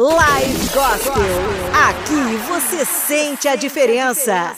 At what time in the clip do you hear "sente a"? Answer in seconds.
2.84-3.56